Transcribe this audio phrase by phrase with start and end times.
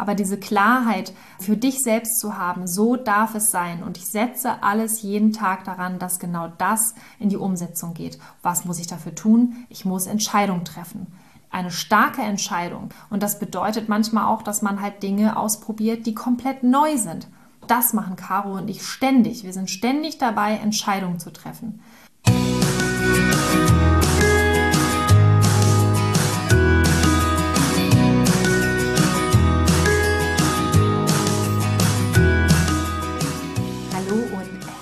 [0.00, 3.82] Aber diese Klarheit für dich selbst zu haben, so darf es sein.
[3.82, 8.18] Und ich setze alles jeden Tag daran, dass genau das in die Umsetzung geht.
[8.42, 9.66] Was muss ich dafür tun?
[9.68, 11.06] Ich muss Entscheidungen treffen
[11.52, 12.90] eine starke Entscheidung.
[13.10, 17.26] Und das bedeutet manchmal auch, dass man halt Dinge ausprobiert, die komplett neu sind.
[17.66, 19.42] Das machen Caro und ich ständig.
[19.42, 21.80] Wir sind ständig dabei, Entscheidungen zu treffen.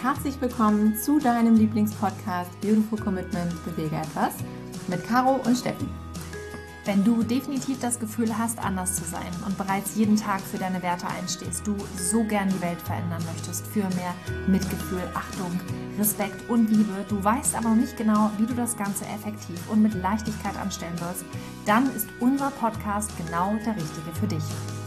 [0.08, 4.32] Herzlich willkommen zu deinem Lieblingspodcast Beautiful Commitment Bewege etwas
[4.86, 5.86] mit Caro und Steffen.
[6.86, 10.82] Wenn du definitiv das Gefühl hast, anders zu sein und bereits jeden Tag für deine
[10.82, 14.14] Werte einstehst, du so gern die Welt verändern möchtest, für mehr
[14.46, 15.60] Mitgefühl, Achtung,
[15.98, 19.82] Respekt und Liebe, du weißt aber noch nicht genau, wie du das Ganze effektiv und
[19.82, 21.26] mit Leichtigkeit anstellen sollst,
[21.66, 24.77] dann ist unser Podcast genau der richtige für dich.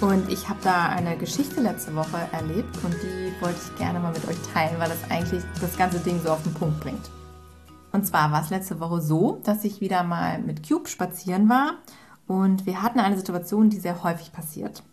[0.00, 4.12] Und ich habe da eine Geschichte letzte Woche erlebt und die wollte ich gerne mal
[4.12, 7.10] mit euch teilen, weil das eigentlich das ganze Ding so auf den Punkt bringt.
[7.90, 11.72] Und zwar war es letzte Woche so, dass ich wieder mal mit Cube spazieren war
[12.28, 14.84] und wir hatten eine Situation, die sehr häufig passiert.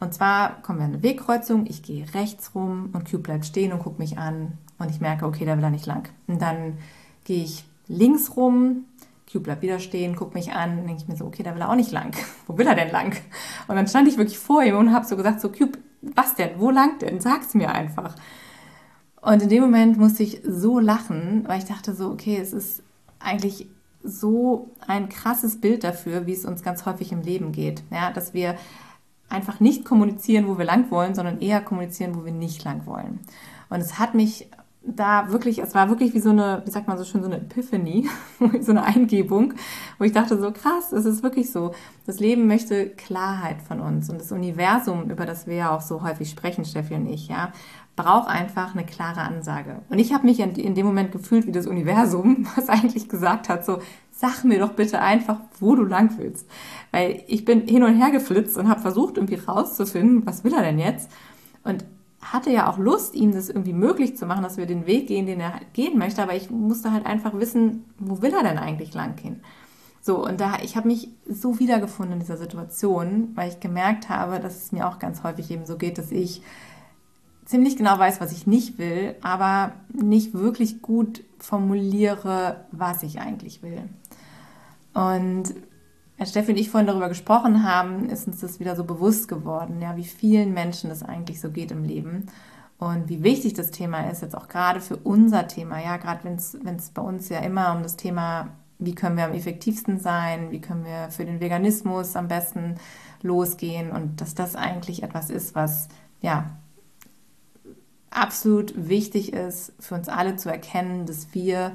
[0.00, 3.74] Und zwar kommen wir an eine Wegkreuzung, ich gehe rechts rum und Cube bleibt stehen
[3.74, 6.08] und guckt mich an und ich merke, okay, da will er nicht lang.
[6.26, 6.78] Und dann
[7.24, 8.84] gehe ich links rum,
[9.30, 11.70] Cube bleibt wieder stehen, guckt mich an, denke ich mir so, okay, da will er
[11.70, 12.16] auch nicht lang.
[12.46, 13.16] Wo will er denn lang?
[13.66, 16.58] Und dann stand ich wirklich vor ihm und habe so gesagt, so Cube, was denn?
[16.58, 17.20] Wo lang denn?
[17.20, 18.14] Sag's mir einfach.
[19.20, 22.82] Und in dem Moment musste ich so lachen, weil ich dachte so, okay, es ist
[23.18, 23.68] eigentlich
[24.02, 27.82] so ein krasses Bild dafür, wie es uns ganz häufig im Leben geht.
[27.90, 28.54] Ja, dass wir
[29.28, 33.20] einfach nicht kommunizieren, wo wir lang wollen, sondern eher kommunizieren, wo wir nicht lang wollen.
[33.68, 34.48] Und es hat mich
[34.96, 37.38] da wirklich, es war wirklich wie so eine, wie sagt man so schön, so eine
[37.38, 38.08] Epiphany,
[38.60, 39.54] so eine Eingebung,
[39.98, 41.72] wo ich dachte so krass, es ist wirklich so.
[42.06, 46.02] Das Leben möchte Klarheit von uns und das Universum, über das wir ja auch so
[46.02, 47.52] häufig sprechen, Steffi und ich, ja,
[47.96, 49.82] braucht einfach eine klare Ansage.
[49.90, 53.66] Und ich habe mich in dem Moment gefühlt wie das Universum, was eigentlich gesagt hat,
[53.66, 53.80] so,
[54.12, 56.48] sag mir doch bitte einfach, wo du lang willst.
[56.92, 60.62] Weil ich bin hin und her geflitzt und habe versucht, irgendwie rauszufinden, was will er
[60.62, 61.10] denn jetzt?
[61.64, 61.84] Und
[62.20, 65.26] hatte ja auch Lust, ihm das irgendwie möglich zu machen, dass wir den Weg gehen,
[65.26, 68.94] den er gehen möchte, aber ich musste halt einfach wissen, wo will er denn eigentlich
[68.94, 69.40] lang gehen?
[70.00, 74.40] So, und da, ich habe mich so wiedergefunden in dieser Situation, weil ich gemerkt habe,
[74.40, 76.42] dass es mir auch ganz häufig eben so geht, dass ich
[77.44, 83.62] ziemlich genau weiß, was ich nicht will, aber nicht wirklich gut formuliere, was ich eigentlich
[83.62, 83.82] will.
[84.94, 85.54] Und
[86.18, 89.80] als Steffi und ich vorhin darüber gesprochen haben, ist uns das wieder so bewusst geworden,
[89.80, 92.26] ja, wie vielen Menschen es eigentlich so geht im Leben
[92.78, 96.34] und wie wichtig das Thema ist, jetzt auch gerade für unser Thema, ja, gerade wenn
[96.76, 98.48] es bei uns ja immer um das Thema,
[98.78, 102.76] wie können wir am effektivsten sein, wie können wir für den Veganismus am besten
[103.22, 105.88] losgehen und dass das eigentlich etwas ist, was
[106.20, 106.50] ja
[108.10, 111.72] absolut wichtig ist für uns alle zu erkennen, dass wir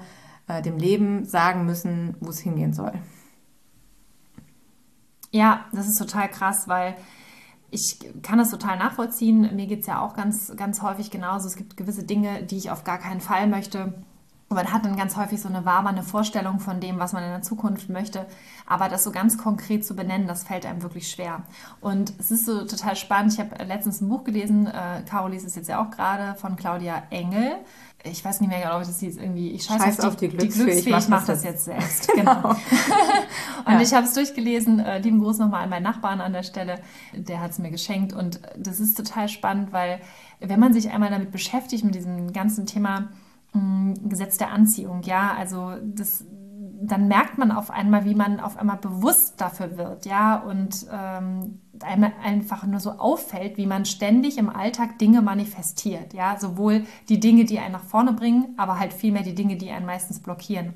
[0.47, 2.93] äh, dem Leben sagen müssen, wo es hingehen soll.
[5.33, 6.95] Ja, das ist total krass, weil
[7.71, 9.55] ich kann das total nachvollziehen.
[9.55, 11.47] Mir geht es ja auch ganz, ganz häufig genauso.
[11.47, 13.95] Es gibt gewisse Dinge, die ich auf gar keinen Fall möchte
[14.49, 17.41] man hat dann ganz häufig so eine wabernde Vorstellung von dem, was man in der
[17.41, 18.25] Zukunft möchte.
[18.65, 21.43] Aber das so ganz konkret zu benennen, das fällt einem wirklich schwer.
[21.81, 23.33] Und es ist so total spannend.
[23.33, 26.55] Ich habe letztens ein Buch gelesen, äh, Caro liest es jetzt ja auch gerade, von
[26.55, 27.57] Claudia Engel.
[28.05, 29.15] Ich weiß nicht mehr genau, wie das hieß.
[29.15, 30.59] Irgendwie, ich scheiße Scheiß auf, die, auf die Glücksfee.
[30.59, 30.97] Die Glücksfee.
[30.97, 32.09] Ich, mache das jetzt selbst.
[32.13, 32.33] Genau.
[32.41, 32.49] genau.
[33.65, 33.81] und ja.
[33.81, 34.79] ich habe es durchgelesen.
[34.79, 36.79] Äh, lieben Gruß nochmal an meinen Nachbarn an der Stelle.
[37.13, 38.11] Der hat es mir geschenkt.
[38.11, 40.01] Und das ist total spannend, weil
[40.41, 43.07] wenn man sich einmal damit beschäftigt, mit diesem ganzen Thema,
[43.53, 46.25] Gesetz der Anziehung, ja, also das,
[46.81, 51.59] dann merkt man auf einmal, wie man auf einmal bewusst dafür wird, ja, und ähm,
[51.81, 57.45] einfach nur so auffällt, wie man ständig im Alltag Dinge manifestiert, ja, sowohl die Dinge,
[57.45, 60.73] die einen nach vorne bringen, aber halt vielmehr die Dinge, die einen meistens blockieren.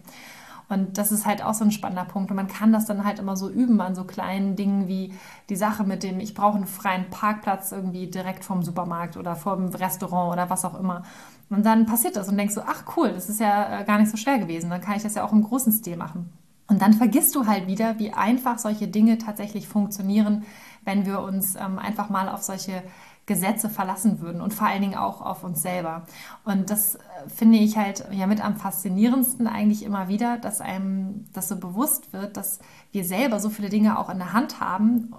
[0.69, 2.29] Und das ist halt auch so ein spannender Punkt.
[2.29, 5.13] Und man kann das dann halt immer so üben an so kleinen Dingen wie
[5.49, 9.69] die Sache mit dem, ich brauche einen freien Parkplatz irgendwie direkt vom Supermarkt oder vom
[9.69, 11.03] Restaurant oder was auch immer.
[11.49, 14.11] Und dann passiert das und denkst so, ach cool, das ist ja äh, gar nicht
[14.11, 14.69] so schwer gewesen.
[14.69, 16.29] Dann kann ich das ja auch im großen Stil machen.
[16.67, 20.43] Und dann vergisst du halt wieder, wie einfach solche Dinge tatsächlich funktionieren,
[20.83, 22.83] wenn wir uns ähm, einfach mal auf solche
[23.25, 26.05] Gesetze verlassen würden und vor allen Dingen auch auf uns selber.
[26.43, 31.25] Und das äh, finde ich halt ja mit am faszinierendsten eigentlich immer wieder, dass einem
[31.33, 32.59] das so bewusst wird, dass
[32.91, 35.13] wir selber so viele Dinge auch in der Hand haben,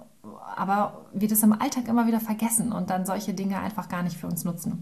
[0.55, 4.17] aber wir das im Alltag immer wieder vergessen und dann solche Dinge einfach gar nicht
[4.17, 4.81] für uns nutzen.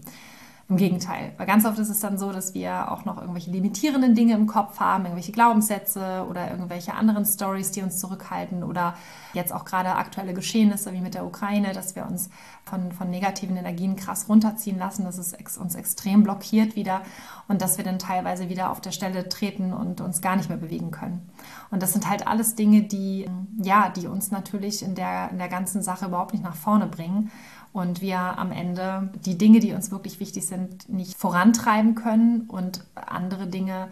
[0.70, 1.32] Im Gegenteil.
[1.38, 4.46] Weil ganz oft ist es dann so, dass wir auch noch irgendwelche limitierenden Dinge im
[4.46, 8.94] Kopf haben, irgendwelche Glaubenssätze oder irgendwelche anderen Stories, die uns zurückhalten oder
[9.32, 12.28] jetzt auch gerade aktuelle Geschehnisse wie mit der Ukraine, dass wir uns
[12.66, 17.00] von, von negativen Energien krass runterziehen lassen, dass es ex uns extrem blockiert wieder
[17.48, 20.58] und dass wir dann teilweise wieder auf der Stelle treten und uns gar nicht mehr
[20.58, 21.30] bewegen können.
[21.70, 23.26] Und das sind halt alles Dinge, die,
[23.56, 27.30] ja, die uns natürlich in der, in der ganzen Sache überhaupt nicht nach vorne bringen
[27.72, 32.84] und wir am Ende die Dinge, die uns wirklich wichtig sind, nicht vorantreiben können und
[32.94, 33.88] andere Dinge,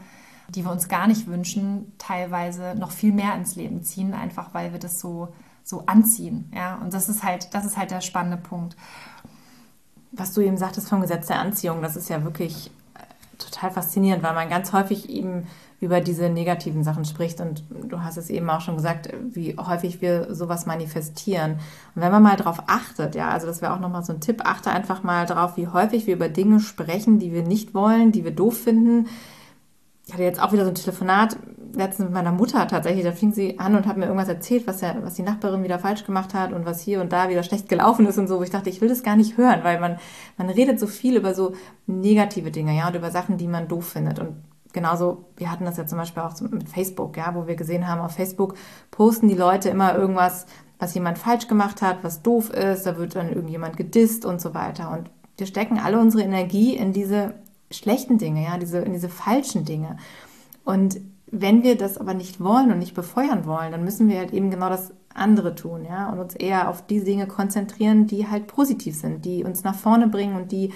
[0.49, 4.73] die wir uns gar nicht wünschen, teilweise noch viel mehr ins Leben ziehen, einfach weil
[4.73, 5.28] wir das so,
[5.64, 6.50] so anziehen.
[6.55, 6.76] Ja?
[6.76, 8.76] Und das ist halt, das ist halt der spannende Punkt.
[10.12, 12.70] Was du eben sagtest vom Gesetz der Anziehung, das ist ja wirklich
[13.38, 15.46] total faszinierend, weil man ganz häufig eben
[15.80, 17.40] über diese negativen Sachen spricht.
[17.40, 21.58] Und du hast es eben auch schon gesagt, wie häufig wir sowas manifestieren.
[21.94, 24.42] Und wenn man mal darauf achtet, ja, also das wäre auch nochmal so ein Tipp,
[24.44, 28.24] achte einfach mal darauf, wie häufig wir über Dinge sprechen, die wir nicht wollen, die
[28.24, 29.08] wir doof finden.
[30.06, 31.36] Ich hatte jetzt auch wieder so ein Telefonat
[31.76, 33.05] letztens mit meiner Mutter tatsächlich.
[33.05, 35.78] Da fing sie an und hat mir irgendwas erzählt, was, der, was die Nachbarin wieder
[35.78, 38.38] falsch gemacht hat und was hier und da wieder schlecht gelaufen ist und so.
[38.38, 39.99] Wo ich dachte, ich will das gar nicht hören, weil man,
[40.37, 41.52] man redet so viel über so
[41.87, 44.19] negative Dinge, ja, und über Sachen, die man doof findet.
[44.19, 44.37] Und
[44.73, 48.00] genauso, wir hatten das ja zum Beispiel auch mit Facebook, ja, wo wir gesehen haben,
[48.00, 48.55] auf Facebook
[48.90, 50.46] posten die Leute immer irgendwas,
[50.79, 54.55] was jemand falsch gemacht hat, was doof ist, da wird dann irgendjemand gedisst und so
[54.55, 54.90] weiter.
[54.90, 57.34] Und wir stecken alle unsere Energie in diese
[57.70, 59.96] schlechten Dinge, ja, diese, in diese falschen Dinge.
[60.64, 64.32] Und wenn wir das aber nicht wollen und nicht befeuern wollen, dann müssen wir halt
[64.32, 68.46] eben genau das andere tun, ja, und uns eher auf die Dinge konzentrieren, die halt
[68.46, 70.73] positiv sind, die uns nach vorne bringen und die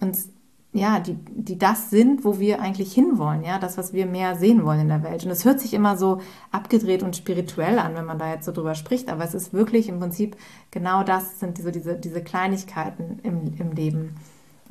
[0.00, 0.30] uns
[0.74, 4.64] ja, die, die das sind, wo wir eigentlich hinwollen, ja, das, was wir mehr sehen
[4.64, 5.24] wollen in der Welt.
[5.24, 6.20] Und es hört sich immer so
[6.50, 9.88] abgedreht und spirituell an, wenn man da jetzt so drüber spricht, aber es ist wirklich
[9.88, 10.36] im Prinzip
[10.72, 14.16] genau das sind so diese, diese Kleinigkeiten im, im Leben,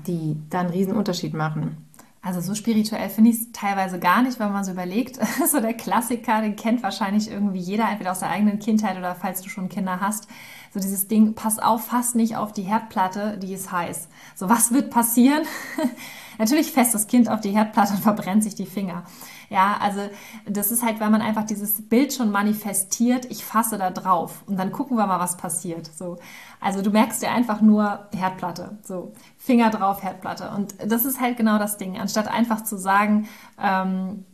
[0.05, 1.77] die da einen riesen Unterschied machen.
[2.23, 5.19] Also so spirituell finde ich es teilweise gar nicht, wenn man so überlegt.
[5.51, 9.41] so der Klassiker, den kennt wahrscheinlich irgendwie jeder, entweder aus der eigenen Kindheit oder falls
[9.41, 10.27] du schon Kinder hast
[10.73, 14.07] so dieses Ding, pass auf, fass nicht auf die Herdplatte, die ist heiß.
[14.35, 15.43] So, was wird passieren?
[16.37, 19.03] Natürlich fässt das Kind auf die Herdplatte und verbrennt sich die Finger.
[19.49, 19.99] Ja, also
[20.47, 24.57] das ist halt, weil man einfach dieses Bild schon manifestiert, ich fasse da drauf und
[24.57, 25.89] dann gucken wir mal, was passiert.
[25.95, 26.17] So,
[26.59, 30.51] also du merkst dir einfach nur Herdplatte, so Finger drauf, Herdplatte.
[30.55, 31.99] Und das ist halt genau das Ding.
[31.99, 33.27] Anstatt einfach zu sagen,
[33.61, 34.25] ähm,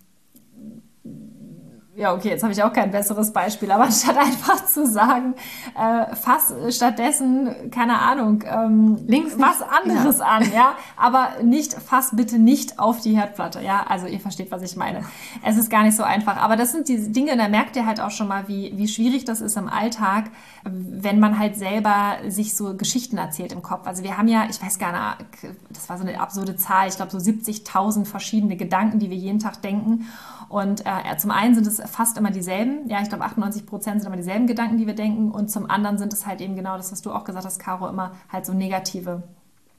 [1.99, 5.35] ja, okay, jetzt habe ich auch kein besseres Beispiel, aber anstatt einfach zu sagen,
[5.77, 10.25] äh, fass stattdessen, keine Ahnung, ähm, links was anderes ja.
[10.25, 14.61] an, ja, aber nicht, fass bitte nicht auf die Herdplatte, ja, also ihr versteht, was
[14.61, 15.03] ich meine.
[15.43, 17.99] Es ist gar nicht so einfach, aber das sind die Dinge, da merkt ihr halt
[17.99, 20.31] auch schon mal, wie, wie schwierig das ist im Alltag,
[20.63, 23.85] wenn man halt selber sich so Geschichten erzählt im Kopf.
[23.85, 26.95] Also wir haben ja, ich weiß gar nicht, das war so eine absurde Zahl, ich
[26.95, 30.05] glaube so 70.000 verschiedene Gedanken, die wir jeden Tag denken
[30.49, 34.07] und äh, zum einen sind es fast immer dieselben, ja, ich glaube 98 Prozent sind
[34.07, 35.29] immer dieselben Gedanken, die wir denken.
[35.29, 37.87] Und zum anderen sind es halt eben genau das, was du auch gesagt hast, Caro,
[37.87, 39.23] immer halt so negative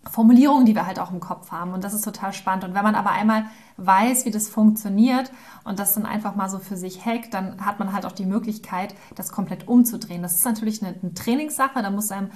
[0.08, 1.75] Formulierungen, die wir halt auch im Kopf haben.
[1.75, 2.64] Und das ist total spannend.
[2.64, 3.46] Und wenn man aber einmal
[3.78, 5.32] weiß, wie das funktioniert
[5.64, 8.25] und das dann einfach mal so für sich hackt, dann hat man halt auch die
[8.25, 10.22] Möglichkeit, das komplett umzudrehen.
[10.22, 11.82] Das ist natürlich eine, eine Trainingssache.
[11.82, 12.31] Da muss einem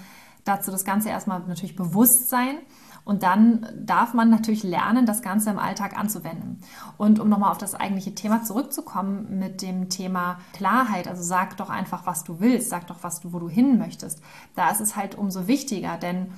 [0.44, 2.56] dazu das Ganze erstmal natürlich bewusst sein.
[3.04, 6.60] Und dann darf man natürlich lernen, das Ganze im Alltag anzuwenden.
[6.96, 11.68] Und um nochmal auf das eigentliche Thema zurückzukommen mit dem Thema Klarheit, also sag doch
[11.68, 14.22] einfach, was du willst, sag doch, was du, wo du hin möchtest.
[14.54, 16.32] Da ist es halt umso wichtiger, denn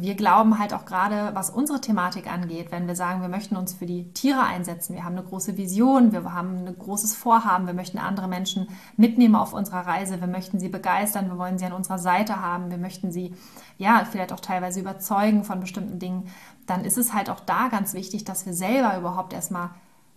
[0.00, 3.74] wir glauben halt auch gerade, was unsere Thematik angeht, wenn wir sagen, wir möchten uns
[3.74, 7.74] für die Tiere einsetzen, wir haben eine große Vision, wir haben ein großes Vorhaben, wir
[7.74, 11.72] möchten andere Menschen mitnehmen auf unserer Reise, wir möchten sie begeistern, wir wollen sie an
[11.72, 13.34] unserer Seite haben, wir möchten sie
[13.78, 16.28] ja vielleicht auch teilweise überzeugen von bestimmten Dingen,
[16.66, 19.70] dann ist es halt auch da ganz wichtig, dass wir selber überhaupt erstmal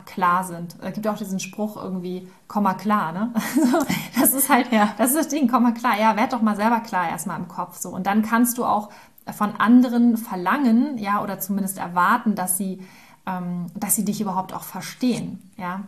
[0.05, 0.75] klar sind.
[0.81, 3.33] Es gibt auch diesen Spruch irgendwie, komm mal klar, ne?
[4.19, 4.93] das ist halt, ja.
[4.97, 5.99] das ist das Ding, komm mal klar.
[5.99, 7.89] Ja, werd doch mal selber klar erstmal im Kopf, so.
[7.89, 8.89] Und dann kannst du auch
[9.33, 12.79] von anderen verlangen, ja, oder zumindest erwarten, dass sie,
[13.25, 15.83] ähm, dass sie dich überhaupt auch verstehen, ja.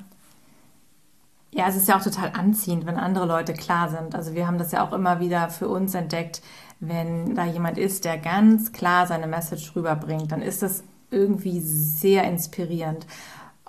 [1.54, 4.16] Ja, es ist ja auch total anziehend, wenn andere Leute klar sind.
[4.16, 6.42] Also wir haben das ja auch immer wieder für uns entdeckt,
[6.80, 12.24] wenn da jemand ist, der ganz klar seine Message rüberbringt, dann ist das irgendwie sehr
[12.24, 13.06] inspirierend.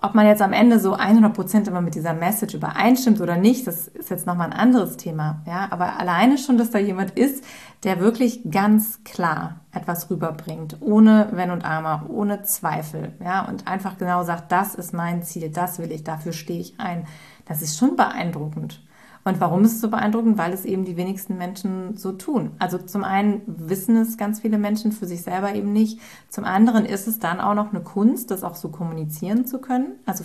[0.04, 3.86] Ob man jetzt am Ende so 100% immer mit dieser Message übereinstimmt oder nicht, das
[3.86, 5.42] ist jetzt nochmal ein anderes Thema.
[5.46, 7.44] Ja, aber alleine schon, dass da jemand ist,
[7.84, 13.96] der wirklich ganz klar etwas rüberbringt, ohne Wenn und Aber, ohne Zweifel, ja, und einfach
[13.96, 17.06] genau sagt, das ist mein Ziel, das will ich, dafür stehe ich ein.
[17.46, 18.82] Das ist schon beeindruckend.
[19.24, 20.36] Und warum ist es so beeindruckend?
[20.36, 22.50] Weil es eben die wenigsten Menschen so tun.
[22.58, 26.00] Also zum einen wissen es ganz viele Menschen für sich selber eben nicht.
[26.28, 29.92] Zum anderen ist es dann auch noch eine Kunst, das auch so kommunizieren zu können.
[30.06, 30.24] Also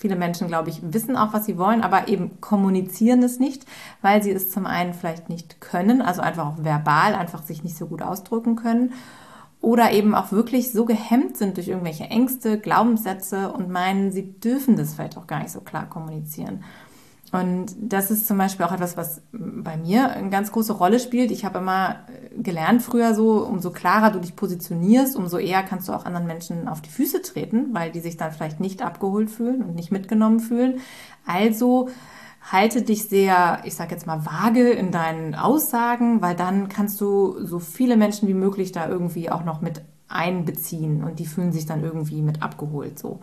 [0.00, 3.64] viele Menschen, glaube ich, wissen auch, was sie wollen, aber eben kommunizieren es nicht,
[4.02, 7.76] weil sie es zum einen vielleicht nicht können, also einfach auch verbal, einfach sich nicht
[7.76, 8.92] so gut ausdrücken können.
[9.60, 14.76] Oder eben auch wirklich so gehemmt sind durch irgendwelche Ängste, Glaubenssätze und meinen, sie dürfen
[14.76, 16.64] das vielleicht auch gar nicht so klar kommunizieren.
[17.34, 21.32] Und das ist zum Beispiel auch etwas, was bei mir eine ganz große Rolle spielt.
[21.32, 21.96] Ich habe immer
[22.38, 26.68] gelernt früher so, umso klarer du dich positionierst, umso eher kannst du auch anderen Menschen
[26.68, 30.38] auf die Füße treten, weil die sich dann vielleicht nicht abgeholt fühlen und nicht mitgenommen
[30.38, 30.78] fühlen.
[31.26, 31.88] Also
[32.52, 37.44] halte dich sehr, ich sage jetzt mal, vage in deinen Aussagen, weil dann kannst du
[37.44, 41.66] so viele Menschen wie möglich da irgendwie auch noch mit einbeziehen und die fühlen sich
[41.66, 43.18] dann irgendwie mit abgeholt so.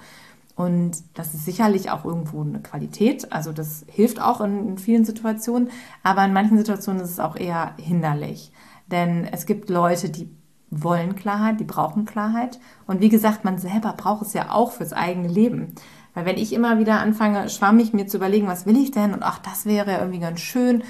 [0.62, 3.32] Und das ist sicherlich auch irgendwo eine Qualität.
[3.32, 5.72] Also das hilft auch in, vielen Situationen.
[6.04, 8.52] Aber in manchen Situationen ist es auch eher hinderlich.
[8.86, 10.30] Denn es gibt Leute, die
[10.70, 12.60] wollen Klarheit, die brauchen Klarheit.
[12.86, 15.74] Und wie gesagt, man selber braucht es ja auch fürs eigene Leben.
[16.14, 19.14] Weil wenn ich immer wieder anfange, schwammig mir zu überlegen, was will ich denn?
[19.14, 20.84] Und ach, das wäre irgendwie ganz schön.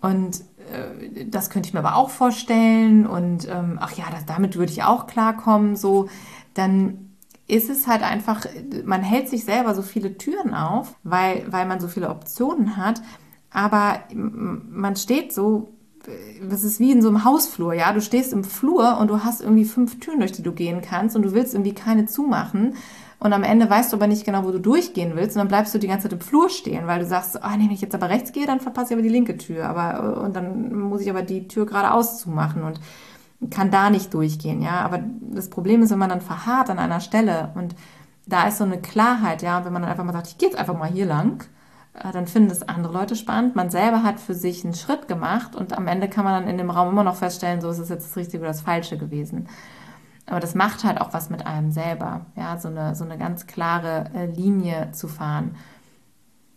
[0.00, 0.40] Und
[0.72, 3.08] äh, das könnte ich mir aber auch vorstellen.
[3.08, 5.74] Und ähm, ach ja, das, damit würde ich auch klarkommen.
[5.74, 6.08] So,
[6.54, 7.09] dann
[7.50, 8.46] ist es halt einfach,
[8.84, 13.02] man hält sich selber so viele Türen auf, weil, weil man so viele Optionen hat.
[13.50, 15.72] Aber man steht so,
[16.48, 17.92] das ist wie in so einem Hausflur, ja.
[17.92, 21.16] Du stehst im Flur und du hast irgendwie fünf Türen, durch die du gehen kannst
[21.16, 22.74] und du willst irgendwie keine zumachen.
[23.18, 25.36] Und am Ende weißt du aber nicht genau, wo du durchgehen willst.
[25.36, 27.64] Und dann bleibst du die ganze Zeit im Flur stehen, weil du sagst, oh, nee,
[27.64, 29.68] wenn ich jetzt aber rechts gehe, dann verpasse ich aber die linke Tür.
[29.68, 32.62] Aber, und dann muss ich aber die Tür geradeaus zumachen.
[32.62, 32.80] Und
[33.48, 34.80] kann da nicht durchgehen, ja.
[34.80, 35.00] Aber
[35.32, 37.74] das Problem ist, wenn man dann verharrt an einer Stelle und
[38.26, 40.58] da ist so eine Klarheit, ja, wenn man dann einfach mal sagt, ich gehe jetzt
[40.58, 41.44] einfach mal hier lang,
[41.94, 43.56] äh, dann finden das andere Leute spannend.
[43.56, 46.58] Man selber hat für sich einen Schritt gemacht und am Ende kann man dann in
[46.58, 49.48] dem Raum immer noch feststellen, so ist es jetzt das Richtige oder das Falsche gewesen.
[50.26, 53.46] Aber das macht halt auch was mit einem selber, ja, so eine, so eine ganz
[53.46, 55.56] klare äh, Linie zu fahren.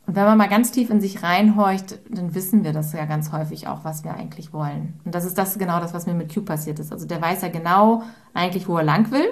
[0.06, 3.32] Und wenn man mal ganz tief in sich reinhorcht, dann wissen wir das ja ganz
[3.32, 5.00] häufig auch, was wir eigentlich wollen.
[5.06, 6.92] Und das ist das genau das, was mir mit Q passiert ist.
[6.92, 9.28] Also der weiß ja genau eigentlich, wo er lang will,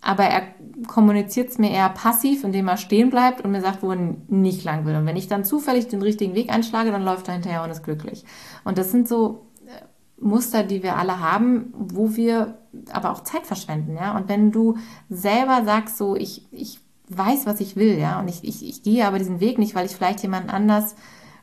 [0.00, 0.42] aber er
[0.88, 4.64] kommuniziert es mir eher passiv, indem er stehen bleibt und mir sagt, wo er nicht
[4.64, 4.96] lang will.
[4.96, 7.84] Und wenn ich dann zufällig den richtigen Weg einschlage, dann läuft er hinterher und ist
[7.84, 8.24] glücklich.
[8.64, 9.84] Und das sind so äh,
[10.18, 12.58] Muster, die wir alle haben, wo wir
[12.92, 14.16] aber auch Zeit verschwenden, ja.
[14.16, 14.76] Und wenn du
[15.08, 16.80] selber sagst, so, ich, ich
[17.16, 18.20] weiß, was ich will, ja.
[18.20, 20.94] Und ich, ich, ich gehe aber diesen Weg nicht, weil ich vielleicht jemanden anders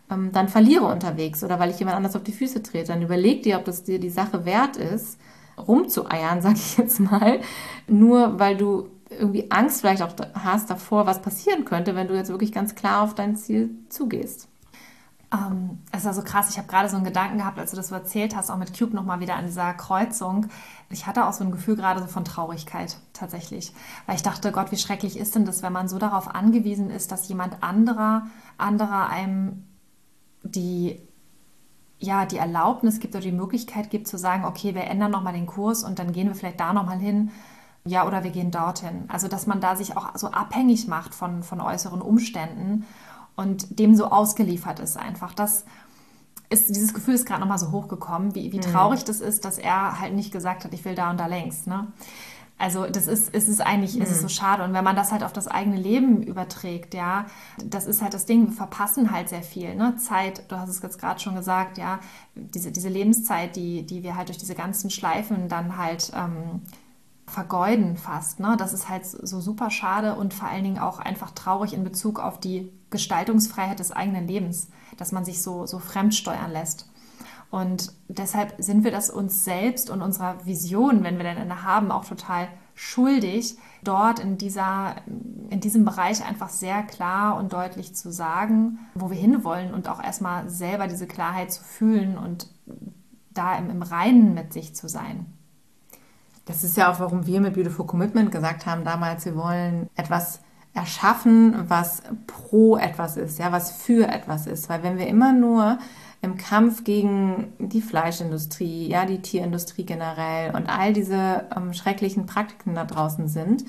[0.09, 2.87] ähm, dann verliere unterwegs oder weil ich jemand anders auf die Füße trete.
[2.87, 5.19] Dann überleg dir, ob das dir die Sache wert ist,
[5.57, 7.41] rumzueiern, sag ich jetzt mal,
[7.87, 12.29] nur weil du irgendwie Angst vielleicht auch hast davor, was passieren könnte, wenn du jetzt
[12.29, 14.49] wirklich ganz klar auf dein Ziel zugehst.
[15.33, 17.89] Ähm, es ist also krass, ich habe gerade so einen Gedanken gehabt, als du das
[17.89, 20.47] so erzählt hast, auch mit Cube nochmal wieder an dieser Kreuzung.
[20.89, 23.73] Ich hatte auch so ein Gefühl gerade so von Traurigkeit tatsächlich,
[24.05, 27.11] weil ich dachte, Gott, wie schrecklich ist denn das, wenn man so darauf angewiesen ist,
[27.11, 29.63] dass jemand anderer, anderer einem
[30.43, 31.01] die
[31.99, 35.47] ja, die Erlaubnis gibt oder die Möglichkeit gibt zu sagen, okay, wir ändern nochmal den
[35.47, 37.31] Kurs und dann gehen wir vielleicht da nochmal hin.
[37.85, 39.05] Ja, oder wir gehen dorthin.
[39.07, 42.85] Also, dass man da sich auch so abhängig macht von, von äußeren Umständen
[43.37, 45.33] und dem so ausgeliefert ist einfach.
[45.33, 45.63] Das
[46.49, 48.61] ist, dieses Gefühl ist gerade nochmal so hochgekommen, wie, wie mhm.
[48.61, 51.67] traurig das ist, dass er halt nicht gesagt hat, ich will da und da längst.
[51.67, 51.87] Ne?
[52.57, 54.01] Also das ist, es ist eigentlich, mhm.
[54.01, 54.63] ist es so schade.
[54.63, 57.27] Und wenn man das halt auf das eigene Leben überträgt, ja,
[57.63, 59.75] das ist halt das Ding, wir verpassen halt sehr viel.
[59.75, 59.95] Ne?
[59.97, 61.99] Zeit, du hast es jetzt gerade schon gesagt, ja,
[62.33, 66.61] diese, diese Lebenszeit, die, die wir halt durch diese ganzen Schleifen dann halt ähm,
[67.27, 68.39] vergeuden fast.
[68.39, 68.55] Ne?
[68.57, 72.19] Das ist halt so super schade und vor allen Dingen auch einfach traurig in Bezug
[72.19, 76.89] auf die Gestaltungsfreiheit des eigenen Lebens, dass man sich so, so fremd steuern lässt.
[77.49, 81.91] Und deshalb sind wir das uns selbst und unserer Vision, wenn wir denn eine haben,
[81.91, 84.97] auch total schuldig, dort in, dieser,
[85.49, 90.03] in diesem Bereich einfach sehr klar und deutlich zu sagen, wo wir hinwollen und auch
[90.03, 92.49] erstmal selber diese Klarheit zu fühlen und
[93.31, 95.36] da im, im Reinen mit sich zu sein.
[96.47, 100.39] Das ist ja auch, warum wir mit Beautiful Commitment gesagt haben damals, wir wollen etwas
[100.73, 104.69] erschaffen, was pro etwas ist, ja, was für etwas ist.
[104.69, 105.77] Weil wenn wir immer nur
[106.21, 112.75] im Kampf gegen die Fleischindustrie, ja, die Tierindustrie generell und all diese ähm, schrecklichen Praktiken
[112.75, 113.65] da draußen sind,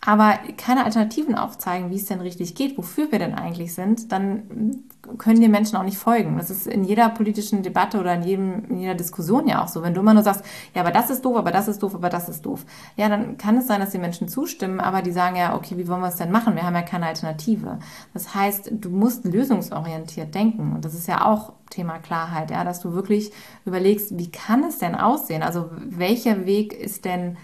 [0.00, 4.84] aber keine Alternativen aufzeigen, wie es denn richtig geht, wofür wir denn eigentlich sind, dann
[5.16, 6.36] können die Menschen auch nicht folgen.
[6.36, 9.82] Das ist in jeder politischen Debatte oder in, jedem, in jeder Diskussion ja auch so.
[9.82, 12.10] Wenn du immer nur sagst, ja, aber das ist doof, aber das ist doof, aber
[12.10, 12.64] das ist doof,
[12.96, 15.88] ja, dann kann es sein, dass die Menschen zustimmen, aber die sagen ja, okay, wie
[15.88, 16.54] wollen wir es denn machen?
[16.54, 17.78] Wir haben ja keine Alternative.
[18.14, 20.74] Das heißt, du musst lösungsorientiert denken.
[20.74, 23.32] Und das ist ja auch Thema Klarheit, ja, dass du wirklich
[23.64, 25.42] überlegst, wie kann es denn aussehen?
[25.42, 27.36] Also welcher Weg ist denn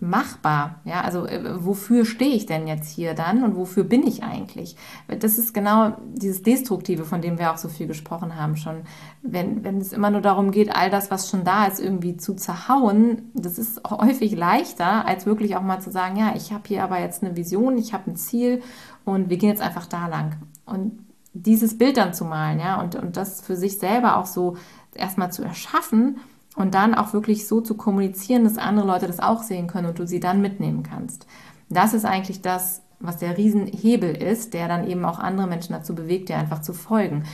[0.00, 0.80] machbar?
[0.84, 4.76] Ja, also äh, wofür stehe ich denn jetzt hier dann und wofür bin ich eigentlich?
[5.08, 8.82] Das ist genau dieses Destruktive, von dem wir auch so viel gesprochen haben schon.
[9.22, 12.34] Wenn, wenn es immer nur darum geht, all das, was schon da ist, irgendwie zu
[12.34, 16.84] zerhauen, das ist häufig leichter, als wirklich auch mal zu sagen, ja, ich habe hier
[16.84, 18.62] aber jetzt eine Vision, ich habe ein Ziel
[19.04, 20.36] und wir gehen jetzt einfach da lang.
[20.64, 24.56] Und dieses Bild dann zu malen, ja, und, und das für sich selber auch so
[24.94, 26.18] erstmal zu erschaffen,
[26.58, 29.98] und dann auch wirklich so zu kommunizieren, dass andere Leute das auch sehen können und
[29.98, 31.26] du sie dann mitnehmen kannst.
[31.70, 35.94] Das ist eigentlich das, was der Riesenhebel ist, der dann eben auch andere Menschen dazu
[35.94, 37.24] bewegt, dir einfach zu folgen.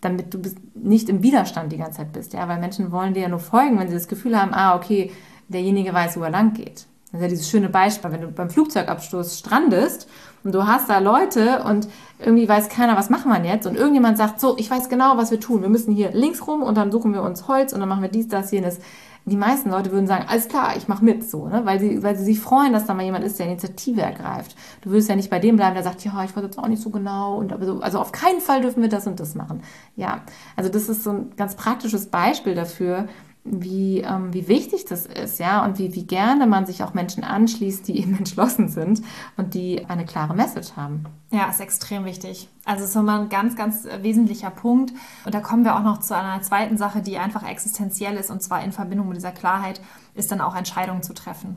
[0.00, 0.40] Damit du
[0.74, 3.78] nicht im Widerstand die ganze Zeit bist, ja, weil Menschen wollen dir ja nur folgen,
[3.78, 5.10] wenn sie das Gefühl haben, ah, okay,
[5.48, 6.86] derjenige weiß, wo er lang geht.
[7.12, 10.08] Das ist ja dieses schöne Beispiel, wenn du beim Flugzeugabstoß strandest
[10.44, 11.88] und du hast da Leute und
[12.20, 15.32] irgendwie weiß keiner, was machen wir jetzt und irgendjemand sagt, so, ich weiß genau, was
[15.32, 15.62] wir tun.
[15.62, 18.10] Wir müssen hier links rum und dann suchen wir uns Holz und dann machen wir
[18.10, 18.78] dies, das, jenes.
[19.26, 21.62] Die meisten Leute würden sagen, alles klar, ich mache mit, so, ne?
[21.64, 24.56] weil, sie, weil sie sich freuen, dass da mal jemand ist, der Initiative ergreift.
[24.80, 26.82] Du würdest ja nicht bei dem bleiben, der sagt, ja, ich weiß jetzt auch nicht
[26.82, 29.62] so genau und so, also auf keinen Fall dürfen wir das und das machen.
[29.94, 30.22] Ja,
[30.56, 33.08] also das ist so ein ganz praktisches Beispiel dafür,
[33.44, 37.24] wie, ähm, wie wichtig das ist, ja, und wie, wie gerne man sich auch Menschen
[37.24, 39.02] anschließt, die eben entschlossen sind
[39.36, 41.04] und die eine klare Message haben.
[41.30, 42.48] Ja, ist extrem wichtig.
[42.64, 44.92] Also ist immer ein ganz, ganz wesentlicher Punkt.
[45.24, 48.42] Und da kommen wir auch noch zu einer zweiten Sache, die einfach existenziell ist, und
[48.42, 49.80] zwar in Verbindung mit dieser Klarheit,
[50.14, 51.56] ist dann auch Entscheidungen zu treffen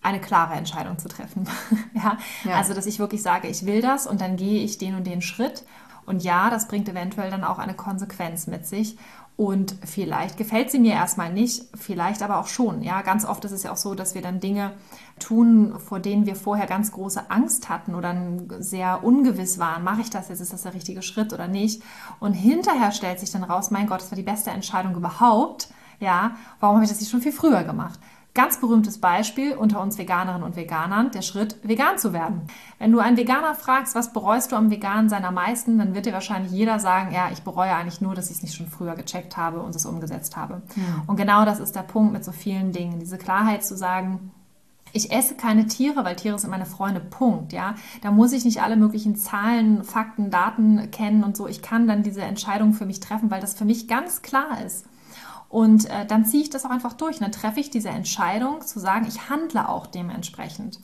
[0.00, 1.48] eine klare Entscheidung zu treffen.
[1.94, 2.18] ja?
[2.44, 2.56] ja?
[2.56, 5.22] Also, dass ich wirklich sage, ich will das und dann gehe ich den und den
[5.22, 5.64] Schritt.
[6.06, 8.96] Und ja, das bringt eventuell dann auch eine Konsequenz mit sich.
[9.38, 12.82] Und vielleicht gefällt sie mir erstmal nicht, vielleicht aber auch schon.
[12.82, 14.72] Ja, ganz oft ist es ja auch so, dass wir dann Dinge
[15.20, 18.16] tun, vor denen wir vorher ganz große Angst hatten oder
[18.58, 19.84] sehr ungewiss waren.
[19.84, 20.40] Mache ich das jetzt?
[20.40, 21.84] Ist das der richtige Schritt oder nicht?
[22.18, 25.68] Und hinterher stellt sich dann raus, mein Gott, das war die beste Entscheidung überhaupt.
[26.00, 28.00] Ja, warum habe ich das nicht schon viel früher gemacht?
[28.38, 32.42] Ganz berühmtes Beispiel unter uns Veganerinnen und Veganern, der Schritt, vegan zu werden.
[32.78, 36.12] Wenn du einen Veganer fragst, was bereust du am Veganen seiner meisten, dann wird dir
[36.12, 39.36] wahrscheinlich jeder sagen, ja, ich bereue eigentlich nur, dass ich es nicht schon früher gecheckt
[39.36, 40.62] habe und es umgesetzt habe.
[40.76, 41.02] Ja.
[41.08, 43.00] Und genau das ist der Punkt mit so vielen Dingen.
[43.00, 44.30] Diese Klarheit zu sagen,
[44.92, 47.00] ich esse keine Tiere, weil Tiere sind meine Freunde.
[47.00, 47.52] Punkt.
[47.52, 51.48] Ja, da muss ich nicht alle möglichen Zahlen, Fakten, Daten kennen und so.
[51.48, 54.87] Ich kann dann diese Entscheidung für mich treffen, weil das für mich ganz klar ist.
[55.48, 57.18] Und äh, dann ziehe ich das auch einfach durch.
[57.18, 60.80] Dann treffe ich diese Entscheidung zu sagen, ich handle auch dementsprechend.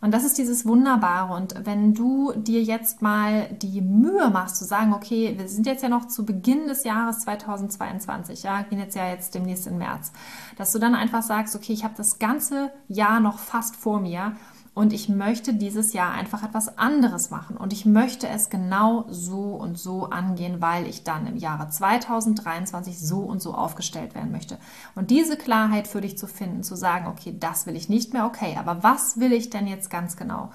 [0.00, 1.34] Und das ist dieses Wunderbare.
[1.34, 5.82] Und wenn du dir jetzt mal die Mühe machst, zu sagen, okay, wir sind jetzt
[5.82, 10.12] ja noch zu Beginn des Jahres 2022, ja, gehen jetzt ja jetzt demnächst in März,
[10.56, 14.36] dass du dann einfach sagst, okay, ich habe das ganze Jahr noch fast vor mir
[14.76, 17.56] und ich möchte dieses Jahr einfach etwas anderes machen.
[17.56, 23.00] Und ich möchte es genau so und so angehen, weil ich dann im Jahre 2023
[23.00, 24.58] so und so aufgestellt werden möchte.
[24.94, 28.26] Und diese Klarheit für dich zu finden, zu sagen, okay, das will ich nicht mehr,
[28.26, 30.50] okay, aber was will ich denn jetzt ganz genau?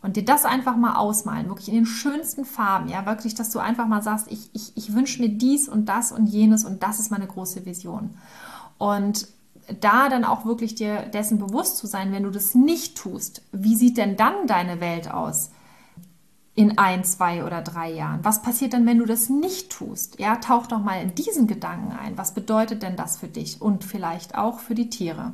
[0.00, 3.58] Und dir das einfach mal ausmalen, wirklich in den schönsten Farben, ja, wirklich, dass du
[3.58, 6.98] einfach mal sagst, ich, ich, ich wünsche mir dies und das und jenes und das
[6.98, 8.16] ist meine große Vision.
[8.78, 9.28] Und
[9.80, 13.76] da dann auch wirklich dir dessen bewusst zu sein, wenn du das nicht tust, wie
[13.76, 15.50] sieht denn dann deine Welt aus?
[16.60, 18.20] in ein, zwei oder drei Jahren?
[18.22, 20.18] Was passiert dann, wenn du das nicht tust?
[20.18, 22.18] Ja, tauch doch mal in diesen Gedanken ein.
[22.18, 25.32] Was bedeutet denn das für dich und vielleicht auch für die Tiere?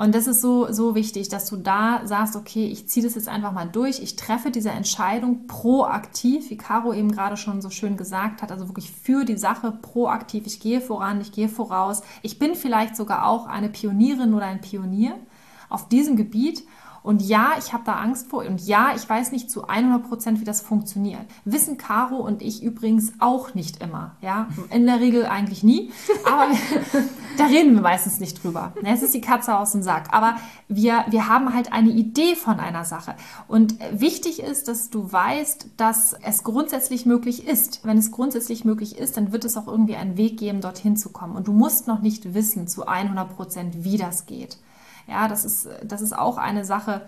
[0.00, 3.28] Und das ist so, so wichtig, dass du da sagst, okay, ich ziehe das jetzt
[3.28, 4.00] einfach mal durch.
[4.00, 8.66] Ich treffe diese Entscheidung proaktiv, wie Caro eben gerade schon so schön gesagt hat, also
[8.66, 10.46] wirklich für die Sache proaktiv.
[10.46, 12.00] Ich gehe voran, ich gehe voraus.
[12.22, 15.16] Ich bin vielleicht sogar auch eine Pionierin oder ein Pionier
[15.68, 16.64] auf diesem Gebiet
[17.02, 18.44] und ja, ich habe da Angst vor.
[18.44, 21.22] Und ja, ich weiß nicht zu 100 Prozent, wie das funktioniert.
[21.44, 24.16] Wissen Caro und ich übrigens auch nicht immer.
[24.20, 25.90] Ja, in der Regel eigentlich nie.
[26.26, 26.46] Aber
[27.38, 28.74] da reden wir meistens nicht drüber.
[28.82, 30.12] Es ist die Katze aus dem Sack.
[30.12, 30.36] Aber
[30.68, 33.14] wir, wir haben halt eine Idee von einer Sache.
[33.48, 37.80] Und wichtig ist, dass du weißt, dass es grundsätzlich möglich ist.
[37.82, 41.10] Wenn es grundsätzlich möglich ist, dann wird es auch irgendwie einen Weg geben, dorthin zu
[41.10, 41.34] kommen.
[41.34, 44.58] Und du musst noch nicht wissen zu 100 Prozent, wie das geht.
[45.10, 47.02] Ja, das ist, das ist auch eine Sache,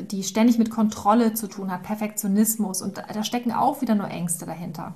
[0.00, 4.08] die ständig mit Kontrolle zu tun hat, Perfektionismus und da, da stecken auch wieder nur
[4.08, 4.94] Ängste dahinter.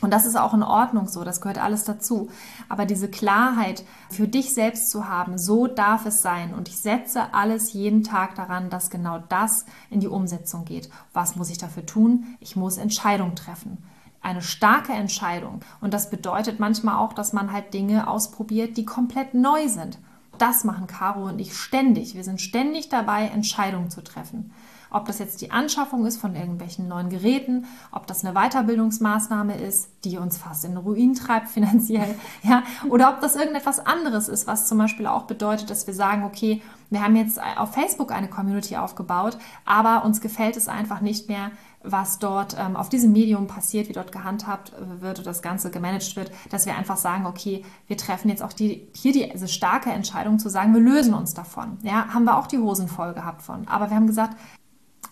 [0.00, 2.28] Und das ist auch in Ordnung so, das gehört alles dazu.
[2.68, 6.54] Aber diese Klarheit für dich selbst zu haben, so darf es sein.
[6.54, 10.88] Und ich setze alles jeden Tag daran, dass genau das in die Umsetzung geht.
[11.12, 12.36] Was muss ich dafür tun?
[12.38, 13.78] Ich muss Entscheidungen treffen.
[14.20, 15.62] Eine starke Entscheidung.
[15.80, 19.98] Und das bedeutet manchmal auch, dass man halt Dinge ausprobiert, die komplett neu sind.
[20.38, 22.14] Das machen Caro und ich ständig.
[22.14, 24.52] Wir sind ständig dabei, Entscheidungen zu treffen.
[24.90, 29.90] Ob das jetzt die Anschaffung ist von irgendwelchen neuen Geräten, ob das eine Weiterbildungsmaßnahme ist,
[30.04, 34.66] die uns fast in Ruin treibt finanziell, ja, oder ob das irgendetwas anderes ist, was
[34.66, 38.76] zum Beispiel auch bedeutet, dass wir sagen, okay, wir haben jetzt auf Facebook eine Community
[38.76, 41.50] aufgebaut, aber uns gefällt es einfach nicht mehr,
[41.90, 46.16] was dort ähm, auf diesem Medium passiert, wie dort gehandhabt wird oder das Ganze gemanagt
[46.16, 49.90] wird, dass wir einfach sagen, okay, wir treffen jetzt auch die, hier die, diese starke
[49.90, 51.78] Entscheidung zu sagen, wir lösen uns davon.
[51.82, 53.66] Ja, haben wir auch die Hosen voll gehabt von.
[53.68, 54.36] Aber wir haben gesagt,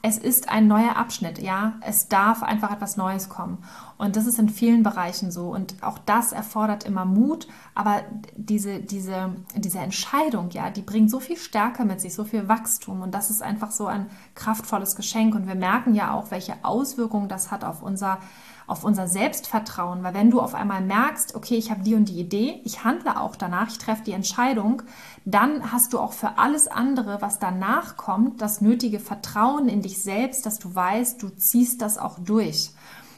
[0.06, 1.72] es ist ein neuer Abschnitt, ja.
[1.80, 3.58] Es darf einfach etwas Neues kommen.
[3.98, 5.48] Und das ist in vielen Bereichen so.
[5.48, 7.48] Und auch das erfordert immer Mut.
[7.74, 8.02] Aber
[8.36, 13.02] diese, diese, diese Entscheidung, ja, die bringt so viel Stärke mit sich, so viel Wachstum.
[13.02, 15.34] Und das ist einfach so ein kraftvolles Geschenk.
[15.34, 18.18] Und wir merken ja auch, welche Auswirkungen das hat auf unser
[18.66, 22.20] auf unser Selbstvertrauen, weil wenn du auf einmal merkst, okay, ich habe die und die
[22.20, 24.82] Idee, ich handle auch danach, ich treffe die Entscheidung,
[25.24, 30.02] dann hast du auch für alles andere, was danach kommt, das nötige Vertrauen in dich
[30.02, 32.72] selbst, dass du weißt, du ziehst das auch durch.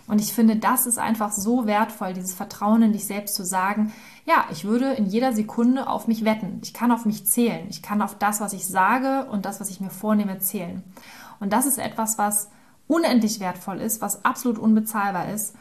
[0.07, 3.93] Und ich finde, das ist einfach so wertvoll, dieses Vertrauen in dich selbst zu sagen,
[4.25, 6.61] ja, ich würde in jeder Sekunde auf mich wetten.
[6.63, 7.67] Ich kann auf mich zählen.
[7.69, 10.83] Ich kann auf das, was ich sage und das, was ich mir vornehme, zählen.
[11.41, 12.49] Und das ist etwas, was
[12.89, 15.55] unendlich wertvoll ist, was absolut unbezahlbar ist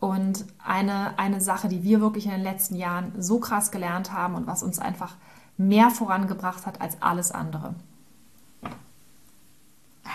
[0.00, 4.34] und eine, eine Sache, die wir wirklich in den letzten Jahren so krass gelernt haben
[4.34, 5.14] und was uns einfach
[5.56, 7.74] mehr vorangebracht hat als alles andere.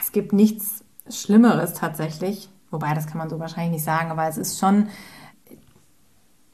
[0.01, 4.37] Es gibt nichts Schlimmeres tatsächlich, wobei das kann man so wahrscheinlich nicht sagen, aber es
[4.37, 4.89] ist schon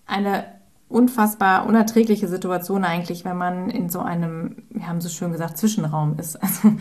[0.05, 0.60] eine
[0.91, 6.17] unfassbar unerträgliche Situation eigentlich, wenn man in so einem, wir haben so schön gesagt, Zwischenraum
[6.17, 6.37] ist.
[6.51, 6.73] Also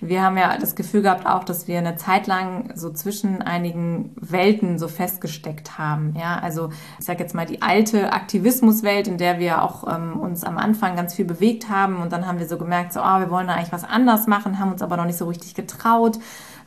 [0.00, 4.12] wir haben ja das Gefühl gehabt auch, dass wir eine Zeit lang so zwischen einigen
[4.16, 6.14] Welten so festgesteckt haben.
[6.18, 10.44] Ja, also ich sage jetzt mal die alte Aktivismuswelt, in der wir auch ähm, uns
[10.44, 13.30] am Anfang ganz viel bewegt haben und dann haben wir so gemerkt, so, oh, wir
[13.30, 16.18] wollen da eigentlich was anders machen, haben uns aber noch nicht so richtig getraut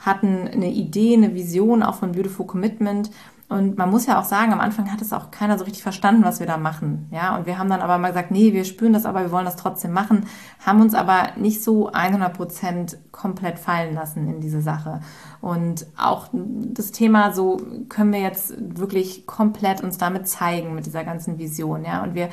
[0.02, 3.12] hatten eine Idee, eine Vision auch von Beautiful Commitment
[3.52, 6.24] und man muss ja auch sagen, am Anfang hat es auch keiner so richtig verstanden,
[6.24, 7.10] was wir da machen.
[7.12, 9.44] Ja, und wir haben dann aber mal gesagt, nee, wir spüren das, aber wir wollen
[9.44, 10.26] das trotzdem machen,
[10.66, 15.02] haben uns aber nicht so 100 Prozent komplett fallen lassen in diese Sache.
[15.42, 17.58] Und auch das Thema, so
[17.90, 21.84] können wir jetzt wirklich komplett uns damit zeigen mit dieser ganzen Vision.
[21.84, 22.30] Ja, und wir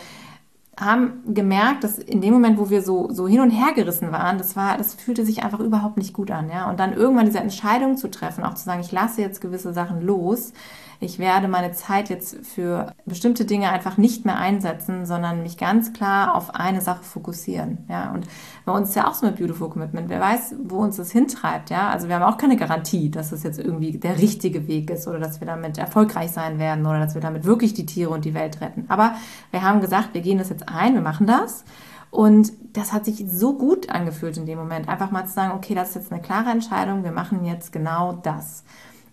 [0.78, 4.38] haben gemerkt, dass in dem Moment, wo wir so, so hin und her gerissen waren,
[4.38, 6.70] das war, das fühlte sich einfach überhaupt nicht gut an, ja.
[6.70, 10.00] Und dann irgendwann diese Entscheidung zu treffen, auch zu sagen, ich lasse jetzt gewisse Sachen
[10.00, 10.52] los,
[11.00, 15.92] ich werde meine Zeit jetzt für bestimmte Dinge einfach nicht mehr einsetzen, sondern mich ganz
[15.92, 17.78] klar auf eine Sache fokussieren.
[17.88, 18.26] Ja, und
[18.64, 20.08] bei uns ist ja auch so mit Beautiful Commitment.
[20.08, 21.70] Wer weiß, wo uns das hintreibt.
[21.70, 25.06] Ja, also wir haben auch keine Garantie, dass es jetzt irgendwie der richtige Weg ist
[25.06, 28.24] oder dass wir damit erfolgreich sein werden oder dass wir damit wirklich die Tiere und
[28.24, 28.86] die Welt retten.
[28.88, 29.14] Aber
[29.52, 31.64] wir haben gesagt, wir gehen das jetzt ein, wir machen das.
[32.10, 35.74] Und das hat sich so gut angefühlt in dem Moment, einfach mal zu sagen, okay,
[35.74, 38.64] das ist jetzt eine klare Entscheidung, wir machen jetzt genau das.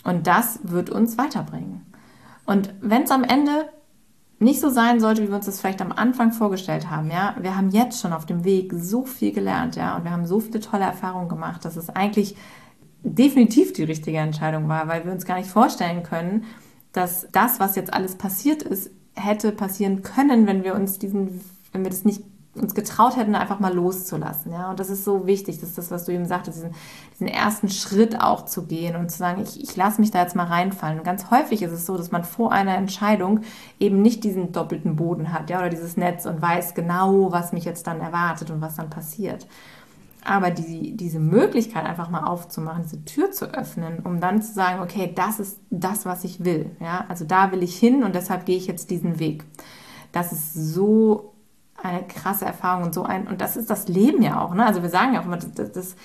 [0.06, 1.86] Und das wird uns weiterbringen.
[2.46, 3.70] Und wenn es am Ende
[4.40, 7.58] nicht so sein sollte, wie wir uns das vielleicht am Anfang vorgestellt haben, ja, wir
[7.58, 10.60] haben jetzt schon auf dem Weg so viel gelernt, ja, und wir haben so viele
[10.60, 12.36] tolle Erfahrungen gemacht, dass es eigentlich
[13.02, 16.46] definitiv die richtige Entscheidung war, weil wir uns gar nicht vorstellen können,
[16.92, 21.42] dass das, was jetzt alles passiert ist, hätte passieren können, wenn wir uns diesen,
[21.72, 22.24] wenn wir das nicht
[22.56, 24.52] uns getraut hätten, einfach mal loszulassen.
[24.52, 24.70] Ja?
[24.70, 26.74] Und das ist so wichtig, das ist das, was du eben sagtest, diesen,
[27.14, 30.36] diesen ersten Schritt auch zu gehen und zu sagen, ich, ich lasse mich da jetzt
[30.36, 31.00] mal reinfallen.
[31.00, 33.42] Und ganz häufig ist es so, dass man vor einer Entscheidung
[33.80, 37.66] eben nicht diesen doppelten Boden hat, ja, oder dieses Netz und weiß genau, was mich
[37.66, 39.48] jetzt dann erwartet und was dann passiert.
[40.24, 44.82] Aber die, diese Möglichkeit einfach mal aufzumachen, diese Tür zu öffnen, um dann zu sagen,
[44.82, 46.72] okay, das ist das, was ich will.
[46.80, 47.06] Ja?
[47.10, 49.44] Also da will ich hin und deshalb gehe ich jetzt diesen Weg.
[50.12, 51.35] Das ist so
[51.82, 54.66] eine krasse Erfahrung und so ein, und das ist das Leben ja auch, ne?
[54.66, 55.96] Also wir sagen ja auch immer, das, das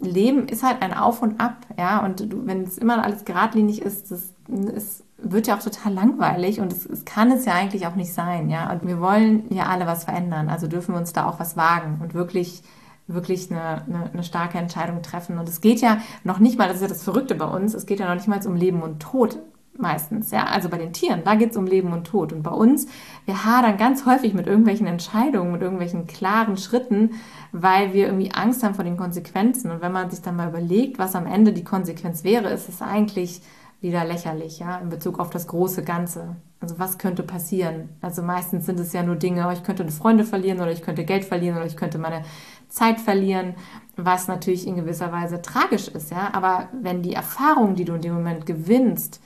[0.00, 3.82] Leben ist halt ein Auf und Ab, ja, und du, wenn es immer alles geradlinig
[3.82, 7.86] ist, das ist, wird ja auch total langweilig und es, es, kann es ja eigentlich
[7.86, 8.70] auch nicht sein, ja.
[8.72, 11.98] Und wir wollen ja alle was verändern, also dürfen wir uns da auch was wagen
[12.00, 12.62] und wirklich
[13.08, 15.38] wirklich eine, eine, eine starke Entscheidung treffen.
[15.38, 17.86] Und es geht ja noch nicht mal, das ist ja das Verrückte bei uns, es
[17.86, 19.38] geht ja noch nicht mal um Leben und Tod
[19.78, 22.32] meistens, ja, also bei den Tieren, da geht es um Leben und Tod.
[22.32, 22.86] Und bei uns,
[23.24, 27.12] wir hadern ganz häufig mit irgendwelchen Entscheidungen, mit irgendwelchen klaren Schritten,
[27.52, 29.70] weil wir irgendwie Angst haben vor den Konsequenzen.
[29.70, 32.82] Und wenn man sich dann mal überlegt, was am Ende die Konsequenz wäre, ist es
[32.82, 33.40] eigentlich
[33.80, 36.36] wieder lächerlich, ja, in Bezug auf das große Ganze.
[36.60, 37.90] Also was könnte passieren?
[38.00, 41.04] Also meistens sind es ja nur Dinge, oh, ich könnte Freunde verlieren oder ich könnte
[41.04, 42.22] Geld verlieren oder ich könnte meine
[42.68, 43.54] Zeit verlieren,
[43.96, 46.30] was natürlich in gewisser Weise tragisch ist, ja.
[46.32, 49.20] Aber wenn die Erfahrung, die du in dem Moment gewinnst,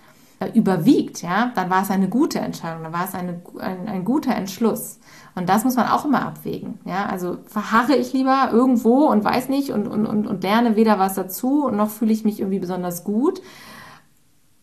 [0.47, 4.35] überwiegt, ja, dann war es eine gute Entscheidung, dann war es eine, ein, ein guter
[4.35, 4.99] Entschluss.
[5.35, 6.79] Und das muss man auch immer abwägen.
[6.85, 7.07] Ja?
[7.07, 11.15] Also verharre ich lieber irgendwo und weiß nicht und, und, und, und lerne weder was
[11.15, 13.41] dazu noch fühle ich mich irgendwie besonders gut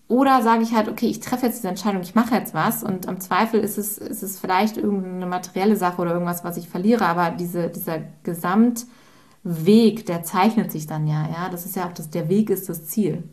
[0.09, 3.07] oder sage ich halt, okay, ich treffe jetzt diese Entscheidung, ich mache jetzt was und
[3.07, 7.05] am Zweifel ist es, ist es vielleicht irgendeine materielle Sache oder irgendwas, was ich verliere,
[7.05, 11.49] aber diese, dieser Gesamtweg, der zeichnet sich dann ja, ja.
[11.51, 13.23] Das ist ja auch das, der Weg ist das Ziel.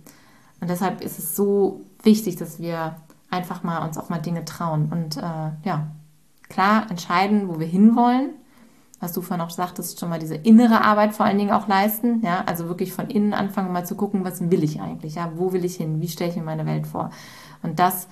[0.60, 2.96] Und deshalb ist es so wichtig, dass wir
[3.28, 5.88] einfach mal uns auch mal Dinge trauen und äh, ja,
[6.48, 8.30] klar entscheiden, wo wir hinwollen
[9.00, 12.22] was du vorhin auch sagtest, schon mal diese innere Arbeit vor allen Dingen auch leisten.
[12.24, 15.16] Ja, also wirklich von innen anfangen, mal zu gucken, was will ich eigentlich?
[15.16, 16.00] Ja, wo will ich hin?
[16.00, 17.10] Wie stelle ich mir meine Welt vor?
[17.62, 18.08] Und das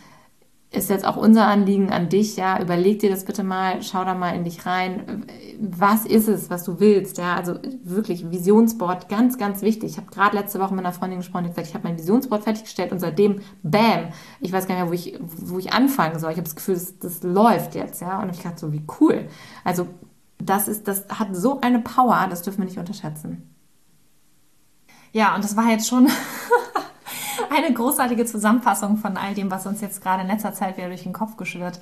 [0.75, 2.37] ist jetzt auch unser Anliegen an dich.
[2.37, 5.25] Ja, überleg dir das bitte mal, schau da mal in dich rein.
[5.61, 7.19] Was ist es, was du willst?
[7.19, 9.93] Ja, also wirklich Visionsboard, ganz, ganz wichtig.
[9.93, 12.45] Ich habe gerade letzte Woche mit einer Freundin gesprochen, die gesagt, ich habe mein Visionsboard
[12.45, 14.09] fertiggestellt und seitdem, bam,
[14.41, 16.33] ich weiß gar nicht mehr, wo ich, wo ich anfangen soll.
[16.33, 18.01] Ich habe das Gefühl, das, das läuft jetzt.
[18.01, 19.29] Ja, und ich dachte so, wie cool.
[19.63, 19.87] Also
[20.39, 23.55] das, ist, das hat so eine Power, das dürfen wir nicht unterschätzen.
[25.13, 26.09] Ja, und das war jetzt schon
[27.55, 31.05] eine großartige Zusammenfassung von all dem, was uns jetzt gerade in letzter Zeit wieder durch
[31.05, 31.81] den Kopf geschwirrt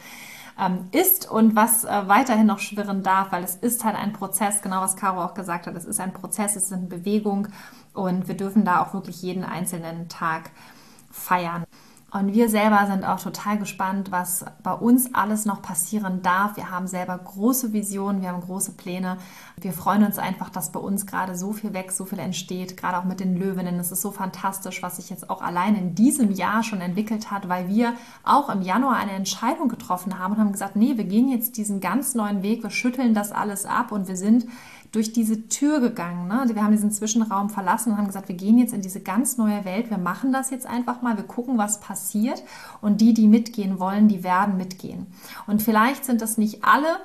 [0.59, 4.63] ähm, ist und was äh, weiterhin noch schwirren darf, weil es ist halt ein Prozess,
[4.63, 7.49] genau was Caro auch gesagt hat, es ist ein Prozess, es ist eine Bewegung
[7.95, 10.51] und wir dürfen da auch wirklich jeden einzelnen Tag
[11.11, 11.65] feiern.
[12.13, 16.57] Und wir selber sind auch total gespannt, was bei uns alles noch passieren darf.
[16.57, 19.17] Wir haben selber große Visionen, wir haben große Pläne.
[19.57, 22.99] Wir freuen uns einfach, dass bei uns gerade so viel wächst, so viel entsteht, gerade
[22.99, 23.81] auch mit den Löwinnen.
[23.81, 27.49] Es ist so fantastisch, was sich jetzt auch allein in diesem Jahr schon entwickelt hat,
[27.49, 27.95] weil wir
[28.25, 31.81] auch im Januar eine Entscheidung getroffen haben und haben gesagt, nee, wir gehen jetzt diesen
[31.81, 34.45] ganz neuen Weg, wir schütteln das alles ab und wir sind
[34.93, 36.29] durch diese Tür gegangen.
[36.29, 36.45] Ne?
[36.55, 39.65] Wir haben diesen Zwischenraum verlassen und haben gesagt, wir gehen jetzt in diese ganz neue
[39.65, 42.43] Welt, wir machen das jetzt einfach mal, wir gucken, was passiert
[42.83, 45.07] und die, die mitgehen wollen, die werden mitgehen.
[45.47, 46.99] Und vielleicht sind das nicht alle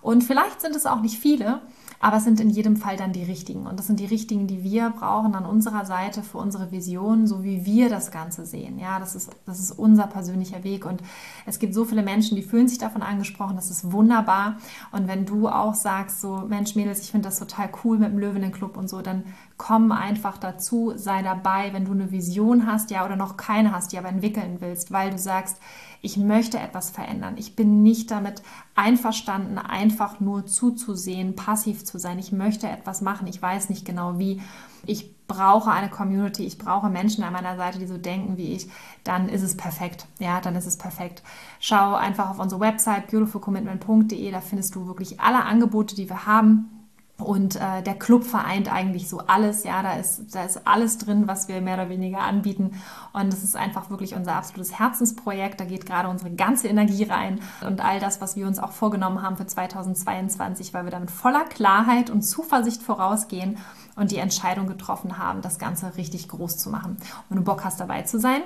[0.00, 1.60] und vielleicht sind es auch nicht viele,
[2.02, 3.64] aber es sind in jedem Fall dann die richtigen.
[3.64, 7.44] Und das sind die richtigen, die wir brauchen an unserer Seite für unsere Vision, so
[7.44, 8.80] wie wir das Ganze sehen.
[8.80, 10.84] Ja, das ist, das ist unser persönlicher Weg.
[10.84, 11.00] Und
[11.46, 13.54] es gibt so viele Menschen, die fühlen sich davon angesprochen.
[13.54, 14.56] Das ist wunderbar.
[14.90, 18.18] Und wenn du auch sagst, so, Mensch, Mädels, ich finde das total cool mit dem
[18.18, 19.22] Löwenenclub und so, dann
[19.56, 23.92] komm einfach dazu, sei dabei, wenn du eine Vision hast, ja, oder noch keine hast,
[23.92, 25.58] die aber entwickeln willst, weil du sagst,
[26.00, 27.36] ich möchte etwas verändern.
[27.38, 28.42] Ich bin nicht damit
[28.74, 32.18] einverstanden, einfach nur zuzusehen, passiv zu sein.
[32.18, 33.26] Ich möchte etwas machen.
[33.26, 34.40] Ich weiß nicht genau wie.
[34.86, 38.68] Ich brauche eine Community, ich brauche Menschen an meiner Seite, die so denken wie ich,
[39.04, 40.06] dann ist es perfekt.
[40.18, 41.22] Ja, dann ist es perfekt.
[41.58, 46.81] Schau einfach auf unsere Website beautifulcommitment.de, da findest du wirklich alle Angebote, die wir haben.
[47.22, 49.64] Und äh, der Club vereint eigentlich so alles.
[49.64, 52.82] Ja, da ist, da ist alles drin, was wir mehr oder weniger anbieten.
[53.12, 55.60] Und es ist einfach wirklich unser absolutes Herzensprojekt.
[55.60, 59.22] Da geht gerade unsere ganze Energie rein und all das, was wir uns auch vorgenommen
[59.22, 63.58] haben für 2022, weil wir damit voller Klarheit und Zuversicht vorausgehen
[63.96, 66.96] und die Entscheidung getroffen haben, das Ganze richtig groß zu machen.
[67.28, 68.42] wenn du Bock hast, dabei zu sein,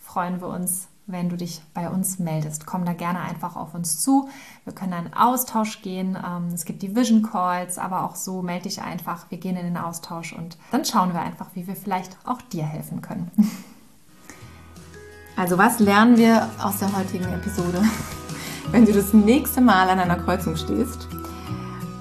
[0.00, 2.66] freuen wir uns wenn du dich bei uns meldest.
[2.66, 4.28] Komm da gerne einfach auf uns zu.
[4.64, 6.16] Wir können einen Austausch gehen.
[6.16, 9.26] Ähm, es gibt die Vision Calls, aber auch so melde dich einfach.
[9.30, 12.64] Wir gehen in den Austausch und dann schauen wir einfach, wie wir vielleicht auch dir
[12.64, 13.30] helfen können.
[15.36, 17.82] Also was lernen wir aus der heutigen Episode?
[18.70, 21.08] Wenn du das nächste Mal an einer Kreuzung stehst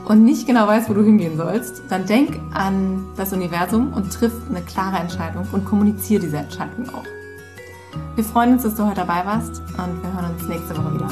[0.06, 4.34] und nicht genau weißt, wo du hingehen sollst, dann denk an das Universum und triff
[4.48, 7.23] eine klare Entscheidung und kommuniziere diese Entscheidung auch.
[8.16, 11.08] Wir freuen uns, dass du heute dabei warst und wir hören uns nächste Woche wieder.